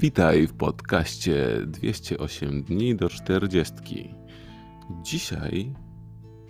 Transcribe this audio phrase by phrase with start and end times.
[0.00, 4.14] Witaj w podcaście 208 dni do 40.
[5.02, 5.74] Dzisiaj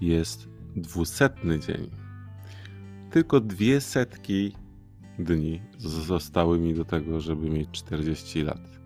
[0.01, 1.91] jest dwusetny dzień.
[3.11, 4.53] Tylko dwie setki
[5.19, 8.81] dni zostały mi do tego, żeby mieć 40 lat.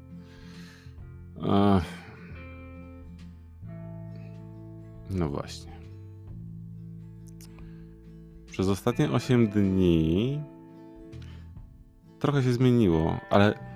[5.10, 5.72] No właśnie.
[8.46, 10.40] Przez ostatnie 8 dni
[12.18, 13.73] trochę się zmieniło, ale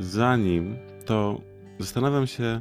[0.00, 1.40] zanim to
[1.78, 2.60] zastanawiam się,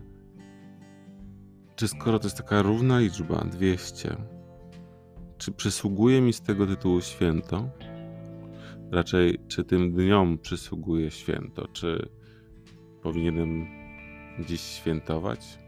[1.76, 4.16] czy skoro to jest taka równa liczba 200,
[5.38, 7.70] czy przysługuje mi z tego tytułu święto?
[8.92, 11.68] Raczej, czy tym dniom przysługuje święto?
[11.68, 12.10] Czy
[13.02, 13.66] powinienem
[14.40, 15.60] dziś świętować?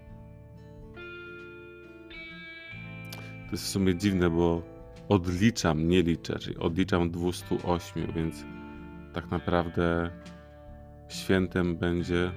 [3.46, 4.62] To jest w sumie dziwne, bo
[5.10, 8.46] odliczam, nie liczę, czyli odliczam 208, więc
[9.14, 10.12] tak naprawdę
[11.10, 12.32] świętem będzie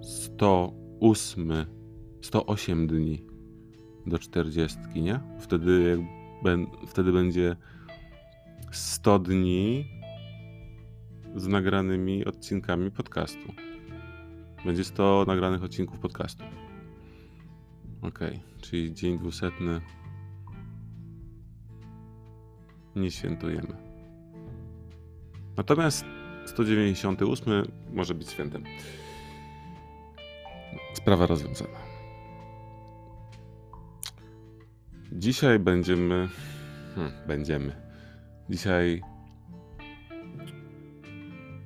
[0.00, 1.52] 108,
[2.22, 3.26] 108 dni
[4.06, 5.20] do 40, nie?
[5.38, 6.04] Wtedy,
[6.86, 7.56] wtedy będzie
[8.72, 9.84] 100 dni
[11.36, 13.52] z nagranymi odcinkami podcastu.
[14.64, 16.44] Będzie 100 nagranych odcinków podcastu.
[18.02, 18.18] Ok,
[18.60, 19.80] czyli dzień dwusetny
[22.96, 23.76] nie świętujemy.
[25.56, 26.04] Natomiast
[26.48, 28.64] 198 może być świętem.
[30.94, 31.78] Sprawa rozwiązana.
[35.12, 36.28] Dzisiaj będziemy.
[36.94, 37.72] Hmm, będziemy.
[38.50, 39.02] Dzisiaj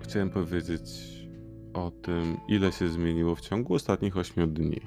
[0.03, 0.83] chciałem powiedzieć
[1.75, 4.81] o tym, ile się zmieniło w ciągu ostatnich 8 dni.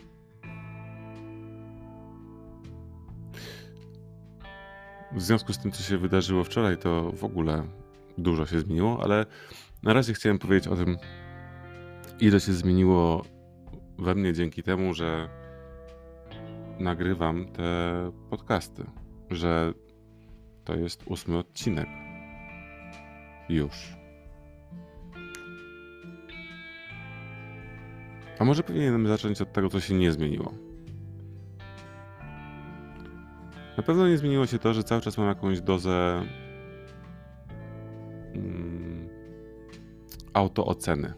[5.12, 7.64] W związku z tym, co się wydarzyło wczoraj, to w ogóle
[8.18, 9.26] dużo się zmieniło, ale
[9.86, 10.98] na razie chciałem powiedzieć o tym,
[12.20, 13.26] ile się zmieniło
[14.00, 15.30] we mnie dzięki temu, że
[16.80, 18.86] nagrywam te podcasty,
[19.30, 19.74] że
[20.64, 21.88] to jest ósmy odcinek.
[23.50, 23.96] Już.
[28.40, 30.54] A może powinienem zacząć od tego, co się nie zmieniło.
[33.78, 36.22] Na pewno nie zmieniło się to, że cały czas mam jakąś dozę
[40.36, 41.14] autooceny.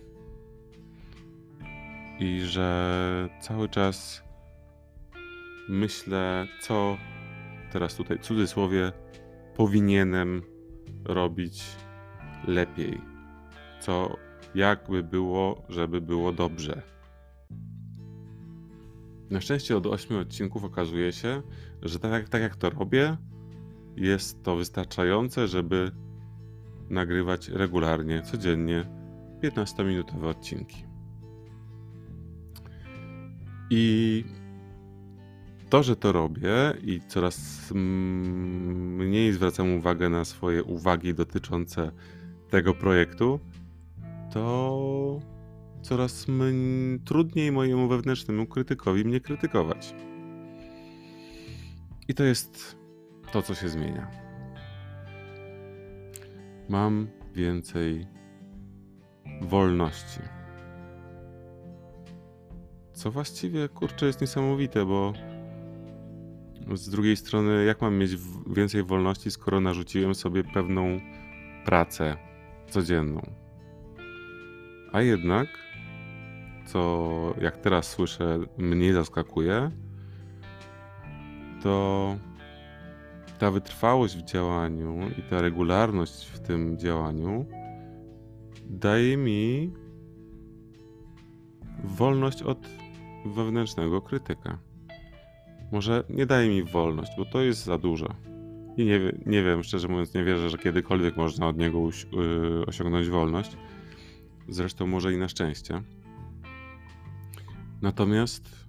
[2.19, 4.23] I że cały czas
[5.69, 6.97] myślę, co
[7.71, 8.91] teraz tutaj w cudzysłowie
[9.55, 10.41] powinienem
[11.05, 11.63] robić
[12.47, 13.01] lepiej.
[13.81, 14.17] Co
[14.55, 16.81] jakby było, żeby było dobrze.
[19.29, 21.41] Na szczęście od 8 odcinków okazuje się,
[21.81, 23.17] że tak, tak jak to robię,
[23.95, 25.91] jest to wystarczające, żeby
[26.89, 28.96] nagrywać regularnie, codziennie
[29.43, 30.83] 15-minutowe odcinki.
[33.69, 34.23] I
[35.69, 41.91] to, że to robię i coraz mniej zwracam uwagę na swoje uwagi dotyczące
[42.49, 43.39] tego projektu,
[44.33, 45.19] to
[45.81, 46.25] coraz
[47.05, 49.95] trudniej mojemu wewnętrznemu krytykowi mnie krytykować.
[52.07, 52.77] I to jest
[53.31, 54.07] to, co się zmienia.
[56.69, 58.16] Mam więcej
[59.41, 60.19] wolności.
[62.93, 65.13] Co właściwie, kurczę, jest niesamowite, bo
[66.73, 68.11] z drugiej strony, jak mam mieć
[68.47, 70.99] więcej wolności, skoro narzuciłem sobie pewną
[71.65, 72.17] pracę
[72.69, 73.21] codzienną?
[74.91, 75.47] A jednak,
[76.65, 79.71] co jak teraz słyszę, mnie zaskakuje,
[81.63, 82.15] to
[83.39, 87.45] ta wytrwałość w działaniu i ta regularność w tym działaniu
[88.69, 89.71] daje mi
[91.83, 92.67] wolność od
[93.25, 94.57] wewnętrznego krytyka.
[95.71, 98.15] Może nie daje mi wolność, bo to jest za dużo.
[98.77, 101.79] I nie, nie wiem, szczerze mówiąc, nie wierzę, że kiedykolwiek można od niego
[102.11, 103.57] yy, osiągnąć wolność.
[104.47, 105.81] Zresztą może i na szczęście.
[107.81, 108.67] Natomiast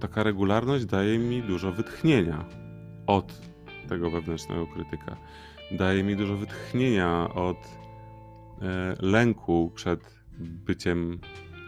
[0.00, 2.44] taka regularność daje mi dużo wytchnienia
[3.06, 3.40] od
[3.88, 5.16] tego wewnętrznego krytyka.
[5.70, 7.56] Daje mi dużo wytchnienia od
[8.62, 11.20] e, lęku przed byciem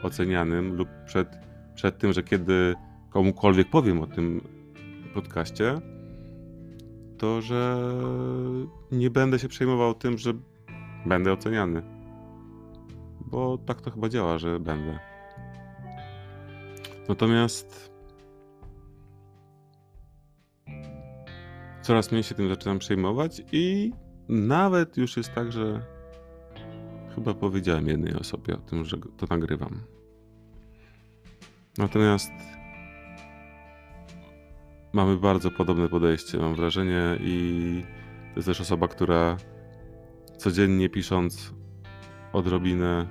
[0.02, 1.28] ocenianym lub przed,
[1.74, 2.74] przed tym, że kiedy
[3.10, 4.40] komukolwiek powiem o tym
[5.14, 5.80] podcaście,
[7.18, 7.78] to że
[8.92, 10.32] nie będę się przejmował tym, że
[11.06, 11.82] będę oceniany.
[13.20, 14.98] Bo tak to chyba działa, że będę.
[17.08, 17.90] Natomiast
[21.88, 23.92] coraz mniej się tym zaczynam przejmować i
[24.28, 25.82] nawet już jest tak, że
[27.14, 29.80] Chyba powiedziałem jednej osobie o tym, że to nagrywam.
[31.78, 32.30] Natomiast
[34.92, 37.82] mamy bardzo podobne podejście, mam wrażenie, i
[38.30, 39.36] to jest też osoba, która
[40.36, 41.54] codziennie pisząc
[42.32, 43.06] odrobinę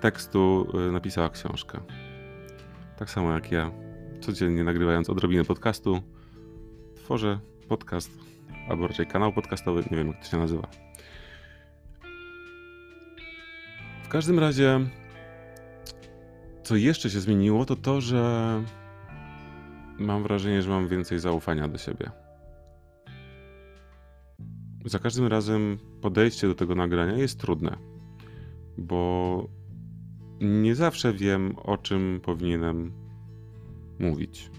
[0.00, 1.80] tekstu y, napisała książkę.
[2.96, 3.70] Tak samo jak ja,
[4.20, 6.02] codziennie nagrywając odrobinę podcastu,
[7.04, 8.10] tworzę podcast,
[8.68, 10.68] albo raczej kanał podcastowy, nie wiem jak to się nazywa.
[14.04, 14.80] W każdym razie,
[16.62, 18.62] co jeszcze się zmieniło, to to, że
[19.98, 22.10] mam wrażenie, że mam więcej zaufania do siebie.
[24.84, 27.76] Za każdym razem podejście do tego nagrania jest trudne,
[28.78, 29.48] bo
[30.40, 32.92] nie zawsze wiem, o czym powinienem
[33.98, 34.50] mówić.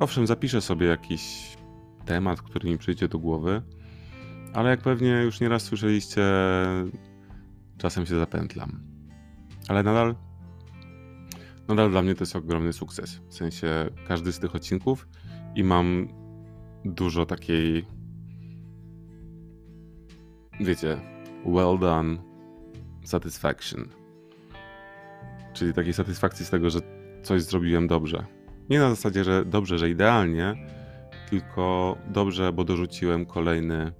[0.00, 1.56] Owszem, zapiszę sobie jakiś
[2.04, 3.62] temat, który mi przyjdzie do głowy,
[4.54, 6.22] ale jak pewnie już nieraz słyszeliście,
[7.78, 8.82] czasem się zapętlam.
[9.68, 10.14] Ale nadal,
[11.68, 13.20] nadal dla mnie to jest ogromny sukces.
[13.28, 15.08] W sensie każdy z tych odcinków
[15.54, 16.08] i mam
[16.84, 17.86] dużo takiej,
[20.60, 21.00] wiecie,
[21.46, 22.16] well done
[23.04, 23.88] satisfaction.
[25.52, 26.80] Czyli takiej satysfakcji z tego, że
[27.22, 28.41] coś zrobiłem dobrze.
[28.70, 30.54] Nie na zasadzie, że dobrze, że idealnie,
[31.30, 33.92] tylko dobrze, bo dorzuciłem kolejny,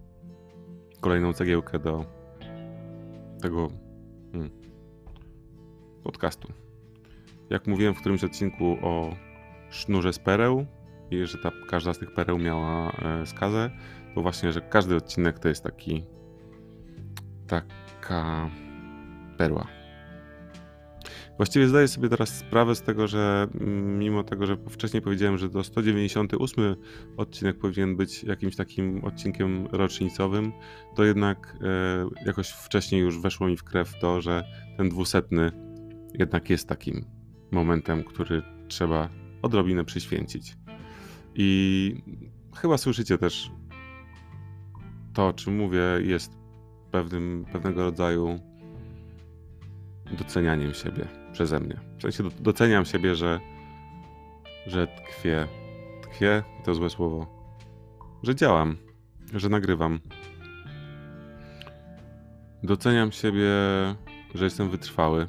[1.00, 2.05] kolejną cegiełkę do
[3.41, 3.69] tego
[4.32, 4.50] hmm,
[6.03, 6.53] podcastu.
[7.50, 9.17] Jak mówiłem w którymś odcinku o
[9.70, 10.67] sznurze z pereł
[11.11, 13.70] i że ta, każda z tych pereł miała e, skazę,
[14.15, 16.05] to właśnie, że każdy odcinek to jest taki
[17.47, 18.50] taka
[19.38, 19.81] perła.
[21.37, 23.49] Właściwie zdaję sobie teraz sprawę z tego, że
[23.99, 26.76] mimo tego, że wcześniej powiedziałem, że to 198
[27.17, 30.52] odcinek powinien być jakimś takim odcinkiem rocznicowym,
[30.96, 34.44] to jednak e, jakoś wcześniej już weszło mi w krew to, że
[34.76, 35.52] ten dwusetny
[36.19, 37.05] jednak jest takim
[37.50, 39.08] momentem, który trzeba
[39.43, 40.56] odrobinę przyświęcić.
[41.34, 41.94] I
[42.56, 43.50] chyba słyszycie też
[45.12, 46.32] to, o czym mówię, jest
[46.90, 48.38] pewnym, pewnego rodzaju
[50.19, 51.81] docenianiem siebie przeze mnie.
[51.99, 53.40] W sensie doceniam siebie, że,
[54.67, 55.46] że tkwię.
[56.02, 57.26] Tkwię to złe słowo.
[58.23, 58.76] Że działam,
[59.34, 60.00] że nagrywam.
[62.62, 63.50] Doceniam siebie,
[64.34, 65.26] że jestem wytrwały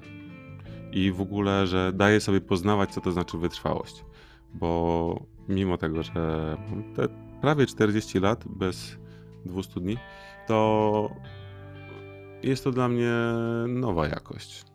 [0.91, 4.05] i w ogóle, że daję sobie poznawać, co to znaczy wytrwałość.
[4.53, 6.13] Bo mimo tego, że
[6.69, 7.07] mam te
[7.41, 8.97] prawie 40 lat bez
[9.45, 9.97] 200 dni,
[10.47, 11.09] to
[12.43, 13.11] jest to dla mnie
[13.67, 14.72] nowa jakość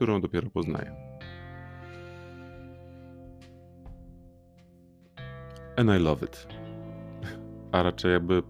[0.00, 0.92] którą dopiero poznaję.
[5.76, 6.46] And I love it.
[7.72, 8.42] A raczej jakby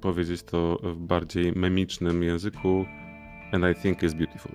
[0.00, 2.84] powiedzieć to w bardziej memicznym języku
[3.52, 4.52] and I think is beautiful.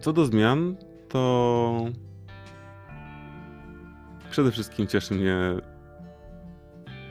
[0.00, 0.76] Co do zmian,
[1.08, 1.84] to
[4.30, 5.36] przede wszystkim cieszy mnie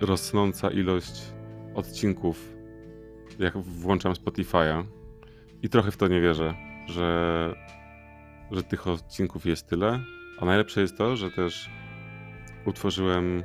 [0.01, 1.21] rosnąca ilość
[1.75, 2.58] odcinków
[3.39, 4.83] jak włączam Spotify'a
[5.61, 6.53] i trochę w to nie wierzę,
[6.87, 7.55] że,
[8.51, 9.99] że tych odcinków jest tyle.
[10.39, 11.69] A najlepsze jest to, że też
[12.65, 13.43] utworzyłem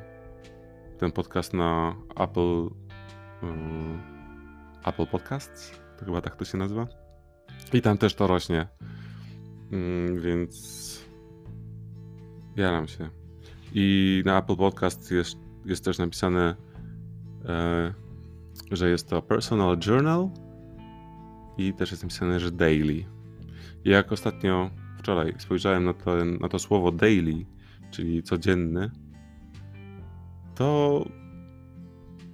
[0.98, 2.68] ten podcast na Apple
[3.42, 4.02] um,
[4.84, 6.86] Apple Podcasts, to chyba tak to się nazywa.
[7.72, 8.68] I tam też to rośnie.
[9.72, 11.04] Um, więc
[12.56, 13.10] jaram się.
[13.74, 16.56] I na Apple Podcast jest, jest też napisane
[17.44, 18.03] e,
[18.70, 20.30] że jest to personal journal
[21.58, 23.04] i też jest napisane, że daily.
[23.84, 27.46] Jak ostatnio, wczoraj spojrzałem na to, na to słowo daily,
[27.90, 28.90] czyli codzienny,
[30.54, 31.04] to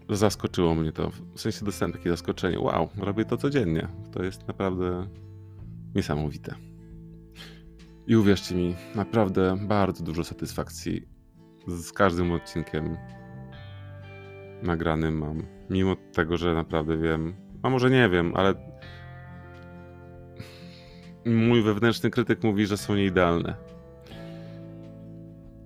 [0.09, 1.11] zaskoczyło mnie to.
[1.35, 2.61] W sensie dostałem takie zaskoczenie.
[2.61, 3.89] Wow, robię to codziennie.
[4.13, 5.07] To jest naprawdę
[5.95, 6.55] niesamowite.
[8.07, 11.09] I uwierzcie mi, naprawdę bardzo dużo satysfakcji
[11.69, 12.97] z każdym odcinkiem
[14.63, 15.43] nagranym mam.
[15.71, 18.55] Mimo tego, że naprawdę wiem, a może nie wiem, ale
[21.27, 23.55] mój wewnętrzny krytyk mówi, że są nieidealne.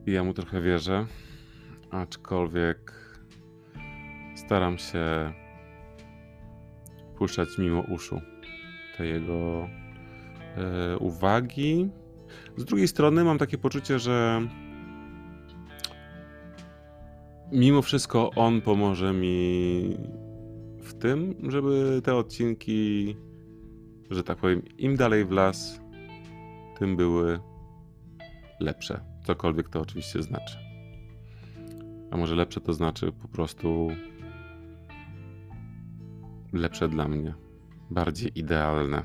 [0.07, 1.07] I ja mu trochę wierzę,
[1.91, 2.93] aczkolwiek
[4.37, 5.33] staram się
[7.19, 8.21] puszczać mimo uszu
[8.97, 9.69] te jego
[10.57, 11.91] e, uwagi.
[12.57, 14.43] Z drugiej strony mam takie poczucie, że
[17.55, 19.97] mimo wszystko on pomoże mi
[20.83, 23.17] w tym, żeby te odcinki,
[24.11, 25.81] że tak powiem, im dalej w las,
[26.79, 27.41] tym były
[28.61, 29.01] lepsze.
[29.27, 30.59] Cokolwiek to oczywiście znaczy.
[32.11, 33.89] A może lepsze to znaczy po prostu
[36.53, 37.35] lepsze dla mnie,
[37.91, 39.05] bardziej idealne.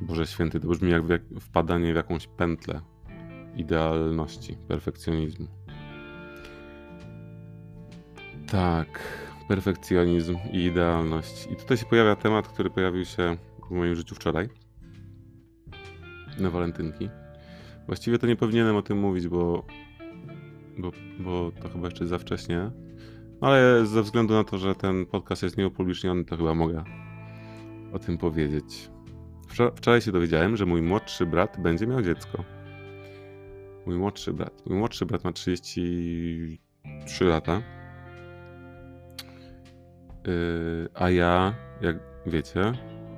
[0.00, 1.02] Boże święty, to brzmi jak,
[1.40, 2.80] wpadanie w jakąś pętlę
[3.56, 5.61] idealności, perfekcjonizmu.
[8.52, 8.88] Tak,
[9.48, 11.48] perfekcjonizm i idealność.
[11.52, 13.36] I tutaj się pojawia temat, który pojawił się
[13.68, 14.48] w moim życiu wczoraj.
[16.38, 17.08] Na walentynki.
[17.86, 19.66] Właściwie to nie powinienem o tym mówić, bo,
[20.78, 20.90] bo,
[21.20, 22.70] bo to chyba jeszcze za wcześnie.
[23.40, 26.84] Ale ze względu na to, że ten podcast jest nieupubliczniony, to chyba mogę
[27.92, 28.90] o tym powiedzieć.
[29.76, 32.44] Wczoraj się dowiedziałem, że mój młodszy brat będzie miał dziecko.
[33.86, 34.66] Mój młodszy brat.
[34.66, 37.62] Mój młodszy brat ma 33 lata.
[40.26, 42.72] Yy, a ja, jak wiecie,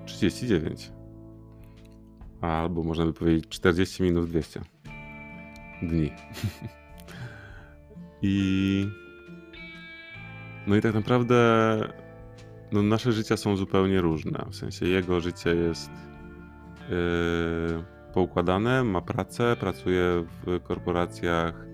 [0.06, 0.92] 39.
[2.40, 4.60] Albo można by powiedzieć 40 minut 200
[5.82, 6.10] dni.
[8.22, 8.88] I
[10.66, 11.34] no i tak naprawdę
[12.72, 14.44] no nasze życia są zupełnie różne.
[14.50, 15.90] W sensie jego życie jest
[16.90, 17.84] yy,
[18.14, 21.73] poukładane, ma pracę, pracuje w korporacjach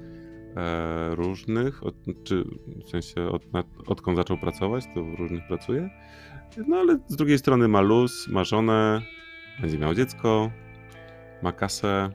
[0.56, 2.44] e, różnych, od, czy
[2.86, 3.42] w sensie od,
[3.86, 5.90] odkąd zaczął pracować, to w różnych pracuje.
[6.68, 9.02] No ale z drugiej strony ma luz, ma żonę,
[9.60, 10.50] będzie miał dziecko,
[11.42, 12.10] ma kasę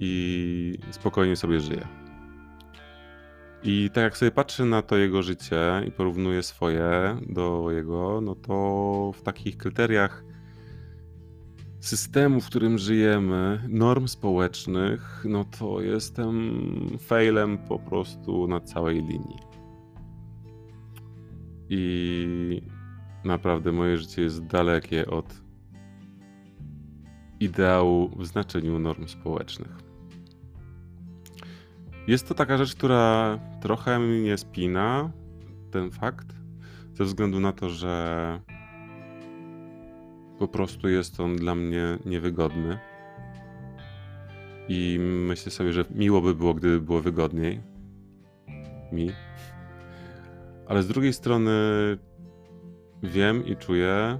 [0.00, 1.88] i spokojnie sobie żyje.
[3.62, 8.34] I tak jak sobie patrzę na to jego życie i porównuję swoje do jego, no
[8.34, 10.24] to w takich kryteriach
[11.84, 16.60] systemu, w którym żyjemy, norm społecznych, no to jestem
[16.98, 19.38] failem po prostu na całej linii.
[21.68, 22.62] I
[23.24, 25.34] naprawdę moje życie jest dalekie od
[27.40, 29.78] ideału w znaczeniu norm społecznych.
[32.06, 35.10] Jest to taka rzecz, która trochę mnie spina,
[35.70, 36.26] ten fakt,
[36.94, 38.40] ze względu na to, że
[40.38, 42.78] po prostu jest on dla mnie niewygodny.
[44.68, 47.60] I myślę sobie, że miło by było, gdyby było wygodniej.
[48.92, 49.10] Mi.
[50.66, 51.52] Ale z drugiej strony
[53.02, 54.18] wiem i czuję,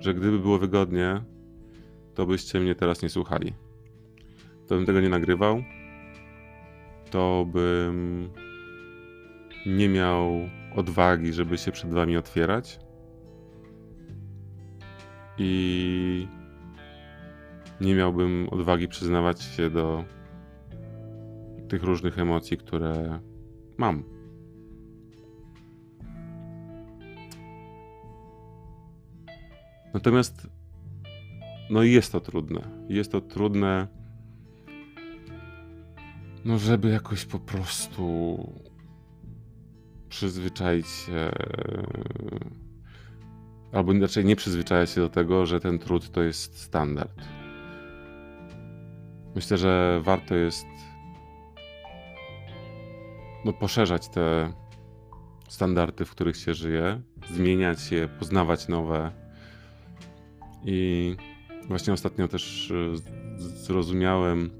[0.00, 1.22] że gdyby było wygodnie,
[2.14, 3.54] to byście mnie teraz nie słuchali.
[4.68, 5.62] To bym tego nie nagrywał.
[7.10, 8.28] To bym
[9.66, 10.30] nie miał
[10.76, 12.89] odwagi, żeby się przed wami otwierać
[15.42, 16.28] i
[17.80, 20.04] nie miałbym odwagi przyznawać się do
[21.68, 23.20] tych różnych emocji, które
[23.78, 24.04] mam.
[29.94, 30.46] Natomiast
[31.70, 32.60] no jest to trudne.
[32.88, 33.88] Jest to trudne,
[36.44, 38.38] no żeby jakoś po prostu
[40.08, 41.30] przyzwyczaić się
[43.72, 47.22] albo inaczej nie przyzwyczaja się do tego, że ten trud to jest standard.
[49.34, 50.66] Myślę, że warto jest
[53.44, 54.52] no, poszerzać te
[55.48, 57.00] standardy, w których się żyje,
[57.34, 59.12] zmieniać je, poznawać nowe.
[60.64, 61.16] I
[61.68, 62.96] właśnie ostatnio też e,
[63.38, 64.50] zrozumiałem,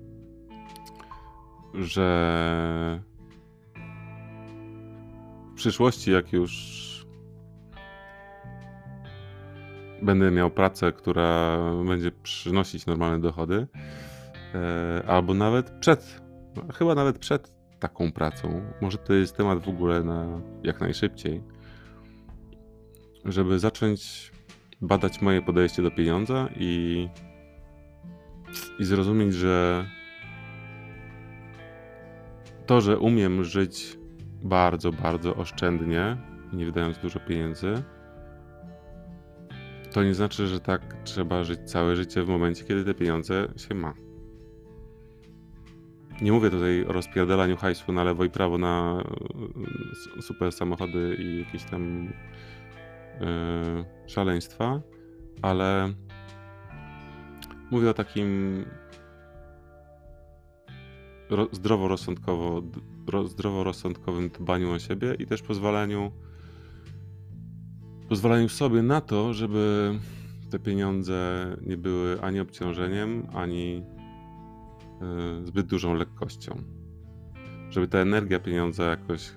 [1.75, 3.02] że
[5.52, 6.89] w przyszłości, jak już
[10.02, 13.66] będę miał pracę, która będzie przynosić normalne dochody,
[14.54, 16.21] e, albo nawet przed,
[16.75, 21.42] chyba nawet przed taką pracą, może to jest temat w ogóle na jak najszybciej,
[23.25, 24.33] żeby zacząć
[24.80, 27.09] badać moje podejście do pieniądza i,
[28.78, 29.87] i zrozumieć, że
[32.66, 33.99] to, że umiem żyć
[34.42, 36.16] bardzo, bardzo oszczędnie,
[36.52, 37.83] nie wydając dużo pieniędzy,
[39.92, 43.75] to nie znaczy, że tak trzeba żyć całe życie w momencie, kiedy te pieniądze się
[43.75, 43.94] ma.
[46.23, 49.04] Nie mówię tutaj o rozpierdalaniu hajsu na lewo i prawo na
[50.18, 52.12] e, super samochody i jakieś tam
[53.20, 54.80] yy, szaleństwa,
[55.42, 55.94] ale
[57.70, 58.64] mówię o takim
[61.30, 62.62] ro, zdroworozsądkowo,
[63.26, 66.12] zdroworozsądkowym dbaniu o siebie i też pozwalaniu
[68.11, 69.95] pozwalają sobie na to, żeby
[70.50, 73.83] te pieniądze nie były ani obciążeniem, ani
[75.43, 76.62] y, zbyt dużą lekkością.
[77.71, 79.33] Żeby ta energia pieniądza jakoś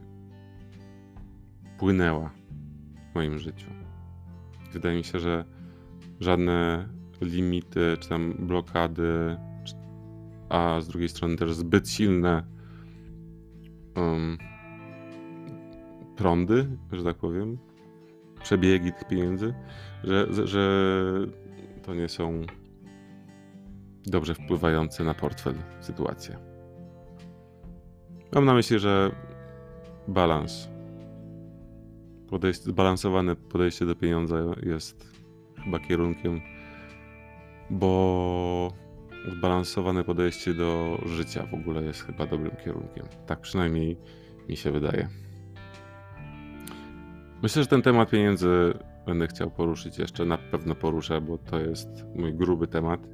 [1.78, 2.32] płynęła
[3.12, 3.68] w moim życiu.
[4.72, 5.46] Wydaje mi się, że
[6.20, 6.90] żadne
[7.22, 9.38] limity, czy tam blokady,
[10.50, 12.44] a z drugiej strony też zbyt silne
[13.96, 14.38] um,
[16.16, 17.58] prądy, że tak powiem,
[18.44, 19.54] przebiegi tych pieniędzy,
[20.04, 20.94] że, że
[21.84, 22.42] to nie są
[24.06, 26.38] dobrze wpływające na portfel sytuacje.
[28.36, 29.12] Mam na myśli, że
[30.08, 30.70] balans,
[32.30, 35.14] podejście, zbalansowane podejście do pieniądza jest
[35.64, 36.42] chyba kierunkiem,
[37.70, 38.74] bo
[39.38, 43.06] zbalansowane podejście do życia w ogóle jest chyba dobrym kierunkiem.
[43.26, 43.98] Tak przynajmniej
[44.50, 45.10] mi się wydaje.
[47.44, 48.74] Myślę, że ten temat pieniędzy
[49.06, 53.08] będę chciał poruszyć jeszcze, na pewno poruszę, bo to jest mój gruby temat,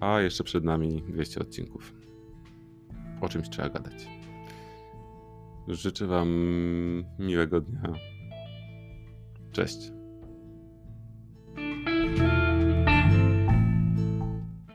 [0.00, 1.94] a jeszcze przed nami 200 odcinków.
[3.20, 4.08] O czymś trzeba gadać.
[5.68, 6.28] Życzę Wam
[7.18, 7.92] miłego dnia.
[9.52, 9.97] Cześć.